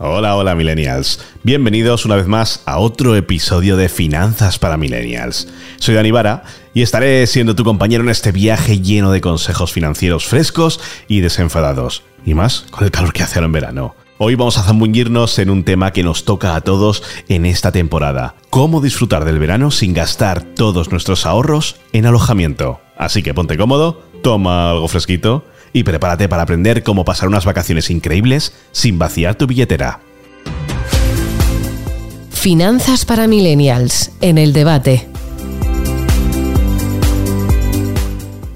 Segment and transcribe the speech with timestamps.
[0.00, 1.18] Hola, hola millennials.
[1.42, 5.48] Bienvenidos una vez más a otro episodio de Finanzas para Millennials.
[5.78, 10.24] Soy Dani Vara y estaré siendo tu compañero en este viaje lleno de consejos financieros
[10.24, 12.04] frescos y desenfadados.
[12.24, 13.96] Y más con el calor que hace ahora en verano.
[14.18, 18.36] Hoy vamos a zambullirnos en un tema que nos toca a todos en esta temporada.
[18.50, 22.78] Cómo disfrutar del verano sin gastar todos nuestros ahorros en alojamiento.
[22.96, 25.44] Así que ponte cómodo, toma algo fresquito
[25.78, 30.00] y prepárate para aprender cómo pasar unas vacaciones increíbles sin vaciar tu billetera.
[32.30, 35.06] Finanzas para Millennials, en el debate.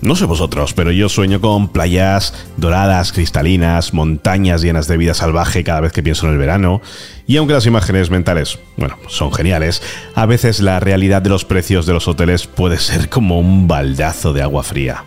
[0.00, 5.62] No sé vosotros, pero yo sueño con playas doradas, cristalinas, montañas llenas de vida salvaje
[5.62, 6.82] cada vez que pienso en el verano.
[7.28, 9.80] Y aunque las imágenes mentales, bueno, son geniales,
[10.16, 14.32] a veces la realidad de los precios de los hoteles puede ser como un baldazo
[14.32, 15.04] de agua fría.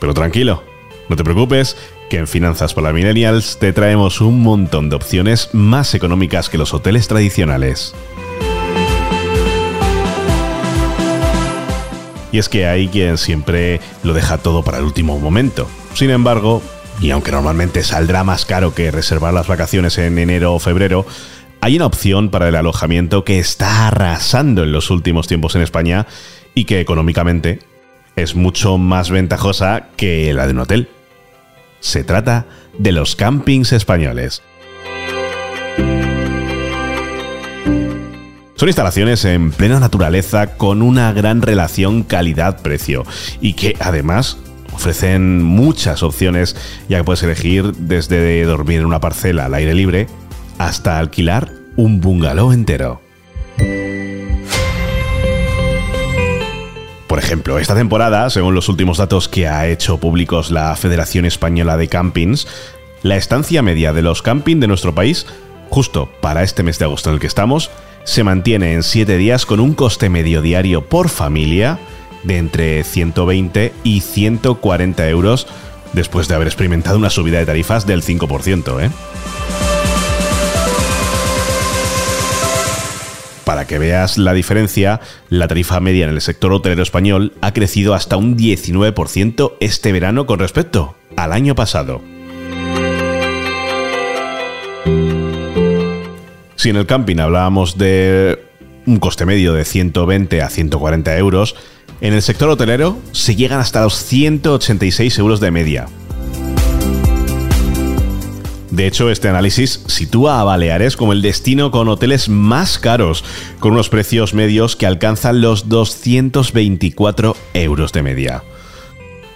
[0.00, 0.64] Pero tranquilo,
[1.08, 1.76] no te preocupes,
[2.10, 6.74] que en Finanzas para Millennials te traemos un montón de opciones más económicas que los
[6.74, 7.94] hoteles tradicionales.
[12.30, 15.66] Y es que hay quien siempre lo deja todo para el último momento.
[15.94, 16.62] Sin embargo,
[17.00, 21.06] y aunque normalmente saldrá más caro que reservar las vacaciones en enero o febrero,
[21.60, 26.06] hay una opción para el alojamiento que está arrasando en los últimos tiempos en España
[26.54, 27.60] y que económicamente
[28.14, 30.88] es mucho más ventajosa que la de un hotel.
[31.80, 32.46] Se trata
[32.78, 34.42] de los campings españoles.
[38.58, 43.04] Son instalaciones en plena naturaleza con una gran relación calidad-precio
[43.40, 44.36] y que además
[44.72, 46.56] ofrecen muchas opciones
[46.88, 50.08] ya que puedes elegir desde dormir en una parcela al aire libre
[50.58, 53.00] hasta alquilar un bungalow entero.
[57.08, 61.78] Por ejemplo, esta temporada, según los últimos datos que ha hecho públicos la Federación Española
[61.78, 62.46] de Campings,
[63.02, 65.26] la estancia media de los campings de nuestro país,
[65.70, 67.70] justo para este mes de agosto en el que estamos,
[68.04, 71.78] se mantiene en 7 días con un coste medio diario por familia
[72.24, 75.46] de entre 120 y 140 euros
[75.94, 78.84] después de haber experimentado una subida de tarifas del 5%.
[78.84, 78.90] ¿eh?
[83.68, 88.16] Que veas la diferencia, la tarifa media en el sector hotelero español ha crecido hasta
[88.16, 92.02] un 19% este verano con respecto al año pasado.
[96.56, 98.42] Si en el camping hablábamos de
[98.86, 101.54] un coste medio de 120 a 140 euros,
[102.00, 105.86] en el sector hotelero se llegan hasta los 186 euros de media.
[108.78, 113.24] De hecho, este análisis sitúa a Baleares como el destino con hoteles más caros,
[113.58, 118.44] con unos precios medios que alcanzan los 224 euros de media.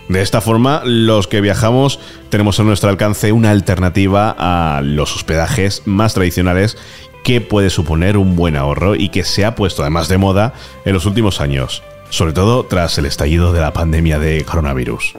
[0.08, 1.98] De esta forma, los que viajamos
[2.28, 6.78] tenemos a nuestro alcance una alternativa a los hospedajes más tradicionales
[7.24, 10.54] que puede suponer un buen ahorro y que se ha puesto además de moda
[10.84, 15.16] en los últimos años, sobre todo tras el estallido de la pandemia de coronavirus.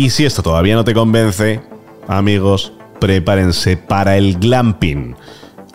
[0.00, 1.60] Y si esto todavía no te convence,
[2.08, 5.14] amigos, prepárense para el glamping.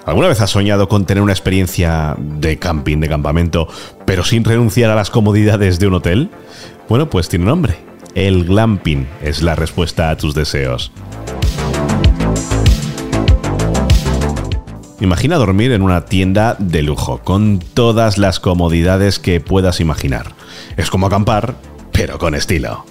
[0.04, 3.68] ¿Alguna vez has soñado con tener una experiencia de camping, de campamento,
[4.04, 6.32] pero sin renunciar a las comodidades de un hotel?
[6.90, 7.78] Bueno, pues tiene nombre.
[8.16, 10.92] El glamping es la respuesta a tus deseos.
[15.02, 20.34] Imagina dormir en una tienda de lujo, con todas las comodidades que puedas imaginar.
[20.78, 21.54] Es como acampar,
[21.92, 22.86] pero con estilo.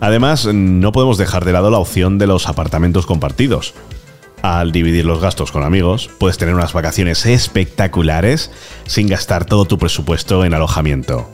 [0.00, 3.74] Además, no podemos dejar de lado la opción de los apartamentos compartidos.
[4.42, 8.52] Al dividir los gastos con amigos, puedes tener unas vacaciones espectaculares
[8.86, 11.28] sin gastar todo tu presupuesto en alojamiento.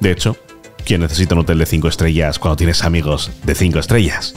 [0.00, 0.36] De hecho,
[0.84, 4.34] ¿quién necesita un hotel de 5 estrellas cuando tienes amigos de 5 estrellas?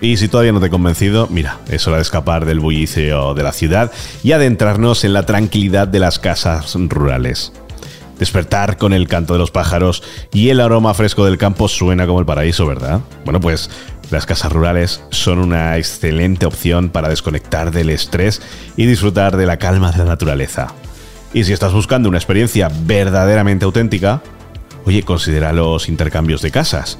[0.00, 3.42] Y si todavía no te he convencido, mira, es hora de escapar del bullicio de
[3.42, 3.90] la ciudad
[4.22, 7.52] y adentrarnos en la tranquilidad de las casas rurales.
[8.24, 12.20] Despertar con el canto de los pájaros y el aroma fresco del campo suena como
[12.20, 13.02] el paraíso, ¿verdad?
[13.26, 13.68] Bueno, pues
[14.10, 18.40] las casas rurales son una excelente opción para desconectar del estrés
[18.78, 20.68] y disfrutar de la calma de la naturaleza.
[21.34, 24.22] Y si estás buscando una experiencia verdaderamente auténtica,
[24.86, 26.98] oye, considera los intercambios de casas.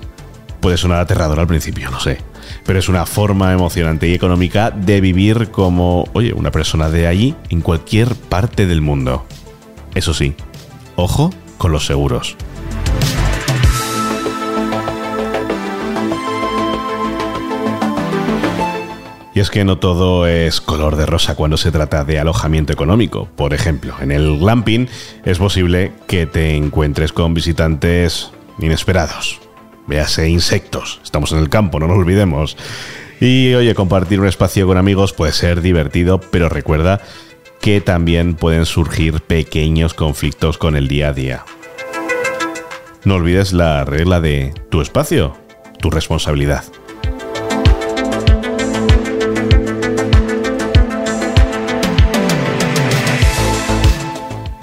[0.60, 2.18] Puede sonar aterrador al principio, no sé,
[2.66, 7.34] pero es una forma emocionante y económica de vivir como, oye, una persona de allí
[7.48, 9.24] en cualquier parte del mundo.
[9.94, 10.34] Eso sí,
[10.96, 12.36] Ojo con los seguros.
[19.34, 23.28] Y es que no todo es color de rosa cuando se trata de alojamiento económico.
[23.34, 24.88] Por ejemplo, en el glamping
[25.24, 28.30] es posible que te encuentres con visitantes
[28.60, 29.40] inesperados.
[29.88, 31.00] Véase insectos.
[31.02, 32.56] Estamos en el campo, no nos olvidemos.
[33.20, 37.00] Y oye, compartir un espacio con amigos puede ser divertido, pero recuerda
[37.64, 41.44] que también pueden surgir pequeños conflictos con el día a día.
[43.04, 45.34] No olvides la regla de tu espacio,
[45.80, 46.62] tu responsabilidad.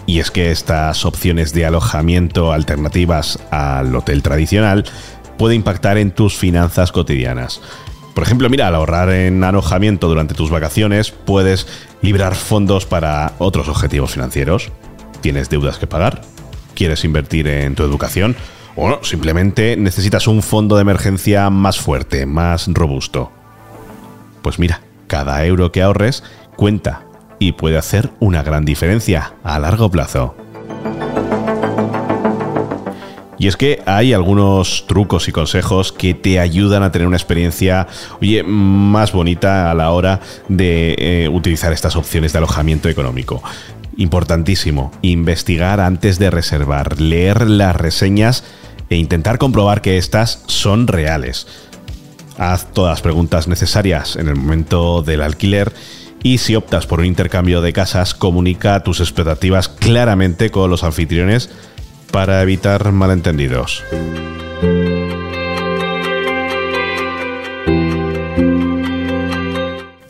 [0.06, 4.86] Y es que estas opciones de alojamiento alternativas al hotel tradicional
[5.40, 7.62] puede impactar en tus finanzas cotidianas.
[8.14, 11.68] Por ejemplo, mira, al ahorrar en alojamiento durante tus vacaciones puedes
[12.02, 14.72] librar fondos para otros objetivos financieros.
[15.22, 16.22] ¿Tienes deudas que pagar?
[16.76, 18.36] ¿Quieres invertir en tu educación?
[18.76, 23.32] O no, simplemente necesitas un fondo de emergencia más fuerte, más robusto.
[24.42, 26.24] Pues mira, cada euro que ahorres
[26.56, 27.04] cuenta
[27.40, 30.36] y puede hacer una gran diferencia a largo plazo.
[33.42, 37.88] Y es que hay algunos trucos y consejos que te ayudan a tener una experiencia,
[38.22, 43.42] oye, más bonita a la hora de eh, utilizar estas opciones de alojamiento económico.
[43.98, 48.44] Importantísimo, investigar antes de reservar, leer las reseñas
[48.92, 51.48] e intentar comprobar que estas son reales.
[52.38, 55.74] Haz todas las preguntas necesarias en el momento del alquiler
[56.22, 61.50] y si optas por un intercambio de casas, comunica tus expectativas claramente con los anfitriones
[62.12, 63.84] para evitar malentendidos.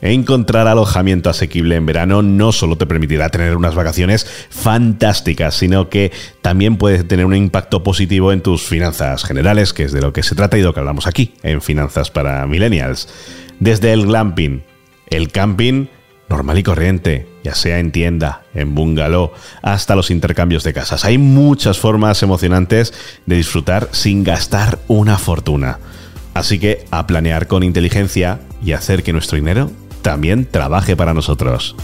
[0.02, 6.12] Encontrar alojamiento asequible en verano no solo te permitirá tener unas vacaciones fantásticas, sino que
[6.42, 10.24] también puede tener un impacto positivo en tus finanzas generales, que es de lo que
[10.24, 13.08] se trata y de lo que hablamos aquí, en Finanzas para Millennials.
[13.60, 14.64] Desde el glamping,
[15.08, 15.86] el camping
[16.32, 21.04] normal y corriente, ya sea en tienda, en bungalow, hasta los intercambios de casas.
[21.04, 22.94] Hay muchas formas emocionantes
[23.26, 25.80] de disfrutar sin gastar una fortuna.
[26.34, 31.76] Así que a planear con inteligencia y hacer que nuestro dinero también trabaje para nosotros.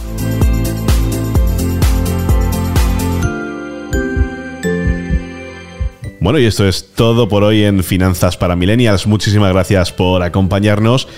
[6.21, 9.07] Bueno, y esto es todo por hoy en Finanzas para Millennials.
[9.07, 11.09] Muchísimas gracias por acompañarnos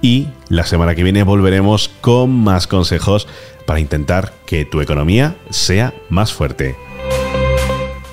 [0.00, 3.26] y la semana que viene volveremos con más consejos
[3.66, 6.76] para intentar que tu economía sea más fuerte.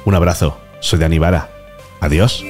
[0.03, 1.49] Un abrazo, soy Dani Vara.
[2.01, 2.43] Adiós.